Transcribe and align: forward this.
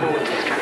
forward 0.00 0.26
this. 0.26 0.57